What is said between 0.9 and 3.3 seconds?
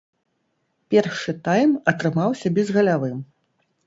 Першы тайм атрымаўся безгалявым.